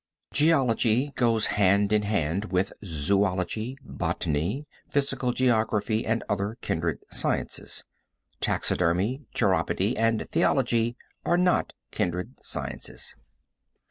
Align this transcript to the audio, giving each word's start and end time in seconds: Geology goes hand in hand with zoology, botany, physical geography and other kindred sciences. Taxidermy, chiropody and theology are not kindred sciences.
Geology 0.33 1.13
goes 1.15 1.45
hand 1.45 1.93
in 1.93 2.01
hand 2.01 2.45
with 2.45 2.73
zoology, 2.83 3.77
botany, 3.83 4.65
physical 4.87 5.31
geography 5.31 6.07
and 6.07 6.23
other 6.27 6.57
kindred 6.61 6.97
sciences. 7.11 7.85
Taxidermy, 8.39 9.21
chiropody 9.35 9.93
and 9.95 10.27
theology 10.31 10.97
are 11.23 11.37
not 11.37 11.73
kindred 11.91 12.33
sciences. 12.43 13.15